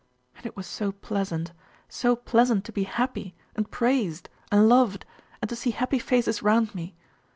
And 0.35 0.47
it 0.47 0.57
was 0.57 0.65
so 0.65 0.91
pleasant 0.91 1.51
so 1.87 2.15
pleasant 2.15 2.65
to 2.65 2.71
be 2.71 2.85
happy, 2.85 3.35
and 3.55 3.69
praised, 3.69 4.29
and 4.51 4.67
loved, 4.67 5.05
and 5.43 5.49
to 5.49 5.55
see 5.55 5.69
happy 5.69 5.99
faces 5.99 6.41
round 6.41 6.73
me. 6.73 6.95